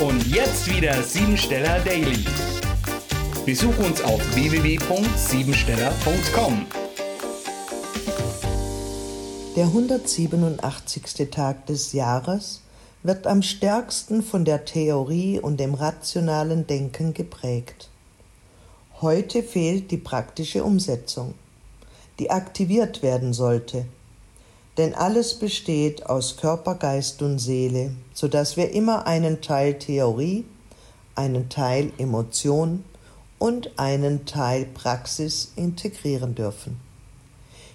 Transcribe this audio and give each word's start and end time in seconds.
Und 0.00 0.26
jetzt 0.26 0.68
wieder 0.68 1.00
Siebensteller 1.04 1.78
Daily. 1.80 2.24
Besuch 3.46 3.78
uns 3.78 4.02
auf 4.02 4.20
www.siebensteller.com. 4.34 6.66
Der 9.54 9.66
187. 9.66 11.30
Tag 11.30 11.66
des 11.66 11.92
Jahres 11.92 12.62
wird 13.04 13.28
am 13.28 13.42
stärksten 13.42 14.24
von 14.24 14.44
der 14.44 14.64
Theorie 14.64 15.38
und 15.38 15.60
dem 15.60 15.74
rationalen 15.74 16.66
Denken 16.66 17.14
geprägt. 17.14 17.88
Heute 19.00 19.44
fehlt 19.44 19.92
die 19.92 19.98
praktische 19.98 20.64
Umsetzung, 20.64 21.34
die 22.18 22.30
aktiviert 22.30 23.04
werden 23.04 23.32
sollte. 23.32 23.86
Denn 24.76 24.94
alles 24.94 25.34
besteht 25.34 26.06
aus 26.06 26.36
Körper, 26.36 26.74
Geist 26.74 27.22
und 27.22 27.38
Seele, 27.38 27.92
so 28.12 28.26
dass 28.26 28.56
wir 28.56 28.72
immer 28.72 29.06
einen 29.06 29.40
Teil 29.40 29.78
Theorie, 29.78 30.44
einen 31.14 31.48
Teil 31.48 31.92
Emotion 31.98 32.84
und 33.38 33.78
einen 33.78 34.26
Teil 34.26 34.66
Praxis 34.66 35.52
integrieren 35.54 36.34
dürfen. 36.34 36.80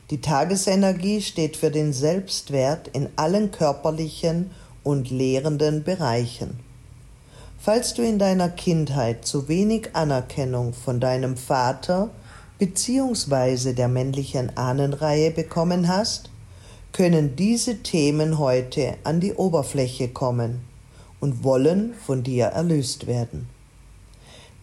Die 0.10 0.22
Tagesenergie 0.22 1.22
steht 1.22 1.56
für 1.56 1.70
den 1.70 1.94
Selbstwert 1.94 2.88
in 2.90 3.10
allen 3.16 3.52
körperlichen 3.52 4.52
und 4.84 5.12
lehrenden 5.12 5.84
Bereichen. 5.84 6.60
Falls 7.60 7.94
du 7.94 8.02
in 8.02 8.18
deiner 8.18 8.50
Kindheit 8.50 9.26
zu 9.26 9.48
wenig 9.48 9.90
Anerkennung 9.94 10.74
von 10.74 11.00
deinem 11.00 11.38
Vater 11.38 12.10
bzw. 12.58 13.74
der 13.74 13.88
männlichen 13.88 14.58
Ahnenreihe 14.58 15.30
bekommen 15.30 15.88
hast, 15.88 16.30
können 16.92 17.36
diese 17.36 17.78
Themen 17.84 18.38
heute 18.40 18.96
an 19.04 19.20
die 19.20 19.34
Oberfläche 19.34 20.10
kommen 20.10 20.62
und 21.20 21.44
wollen 21.44 21.94
von 21.94 22.24
dir 22.24 22.46
erlöst 22.46 23.08
werden. 23.08 23.48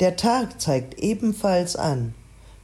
Der 0.01 0.17
Tag 0.17 0.61
zeigt 0.61 0.99
ebenfalls 0.99 1.77
an, 1.77 2.15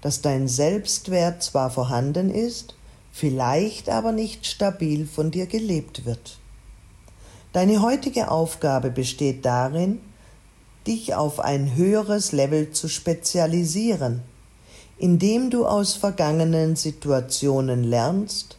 dass 0.00 0.20
dein 0.20 0.48
Selbstwert 0.48 1.42
zwar 1.42 1.70
vorhanden 1.70 2.30
ist, 2.30 2.74
vielleicht 3.12 3.88
aber 3.88 4.12
nicht 4.12 4.46
stabil 4.46 5.06
von 5.06 5.30
dir 5.30 5.46
gelebt 5.46 6.04
wird. 6.04 6.38
Deine 7.52 7.82
heutige 7.82 8.30
Aufgabe 8.30 8.90
besteht 8.90 9.44
darin, 9.44 10.00
dich 10.86 11.14
auf 11.14 11.38
ein 11.38 11.76
höheres 11.76 12.32
Level 12.32 12.70
zu 12.70 12.88
spezialisieren, 12.88 14.22
indem 14.98 15.50
du 15.50 15.66
aus 15.66 15.94
vergangenen 15.94 16.76
Situationen 16.76 17.84
lernst 17.84 18.58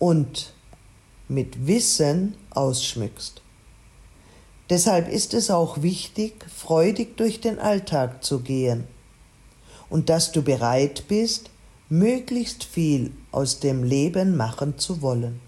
und 0.00 0.52
mit 1.28 1.68
Wissen 1.68 2.34
ausschmückst. 2.50 3.40
Deshalb 4.68 5.08
ist 5.08 5.34
es 5.34 5.50
auch 5.50 5.82
wichtig, 5.82 6.44
freudig 6.48 7.16
durch 7.16 7.40
den 7.40 7.60
Alltag 7.60 8.24
zu 8.24 8.40
gehen 8.40 8.88
und 9.88 10.08
dass 10.08 10.32
du 10.32 10.42
bereit 10.42 11.04
bist, 11.06 11.50
möglichst 11.88 12.64
viel 12.64 13.12
aus 13.30 13.60
dem 13.60 13.84
Leben 13.84 14.36
machen 14.36 14.78
zu 14.78 15.02
wollen. 15.02 15.40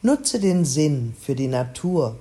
Nutze 0.00 0.40
den 0.40 0.64
Sinn 0.64 1.14
für 1.20 1.34
die 1.34 1.48
Natur. 1.48 2.16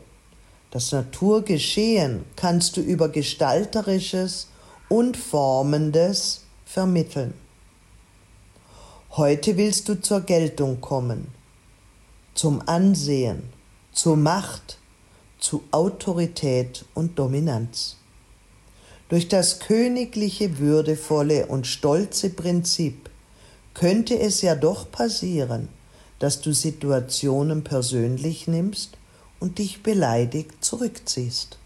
Das 0.71 0.91
Naturgeschehen 0.91 2.25
kannst 2.35 2.77
du 2.77 2.81
über 2.81 3.09
Gestalterisches 3.09 4.47
und 4.89 5.15
Formendes 5.15 6.43
vermitteln. 6.65 7.33
Heute 9.17 9.57
willst 9.57 9.89
du 9.89 9.99
zur 9.99 10.21
Geltung 10.21 10.79
kommen, 10.79 11.27
zum 12.33 12.65
Ansehen, 12.65 13.43
zur 13.91 14.15
Macht, 14.15 14.77
zu 15.37 15.65
Autorität 15.71 16.85
und 16.93 17.19
Dominanz. 17.19 17.97
Durch 19.09 19.27
das 19.27 19.59
königliche, 19.59 20.59
würdevolle 20.59 21.47
und 21.47 21.67
stolze 21.67 22.29
Prinzip 22.29 23.09
könnte 23.73 24.17
es 24.17 24.41
ja 24.41 24.55
doch 24.55 24.89
passieren, 24.89 25.67
dass 26.19 26.39
du 26.39 26.53
Situationen 26.53 27.65
persönlich 27.65 28.47
nimmst 28.47 28.91
und 29.41 29.59
dich 29.59 29.83
beleidigt 29.83 30.63
zurückziehst. 30.63 31.57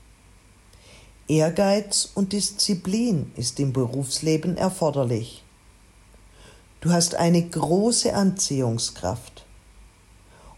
Ehrgeiz 1.27 2.09
und 2.15 2.33
Disziplin 2.33 3.31
ist 3.35 3.59
im 3.59 3.71
Berufsleben 3.71 4.57
erforderlich. 4.57 5.44
Du 6.85 6.91
hast 6.91 7.15
eine 7.15 7.41
große 7.41 8.13
Anziehungskraft 8.13 9.43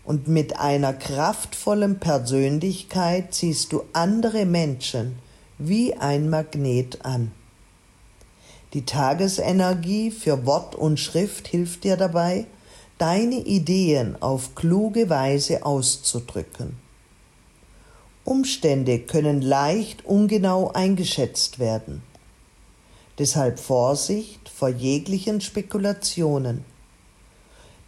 und 0.04 0.28
mit 0.28 0.60
einer 0.60 0.92
kraftvollen 0.92 2.00
Persönlichkeit 2.00 3.34
ziehst 3.34 3.72
du 3.72 3.84
andere 3.94 4.46
Menschen 4.46 5.20
wie 5.58 5.94
ein 5.96 6.30
Magnet 6.30 7.06
an. 7.06 7.32
Die 8.74 8.84
Tagesenergie 8.84 10.12
für 10.12 10.46
Wort 10.46 10.76
und 10.76 11.00
Schrift 11.00 11.48
hilft 11.48 11.86
dir 11.86 11.96
dabei, 11.96 12.46
deine 12.98 13.38
Ideen 13.38 14.22
auf 14.22 14.54
kluge 14.54 15.10
Weise 15.10 15.66
auszudrücken. 15.66 16.78
Umstände 18.26 19.00
können 19.00 19.42
leicht 19.42 20.06
ungenau 20.06 20.74
eingeschätzt 20.74 21.60
werden. 21.60 22.04
Deshalb 23.20 23.60
Vorsicht 23.60 24.50
vor 24.50 24.70
jeglichen 24.70 25.42
Spekulationen 25.42 26.64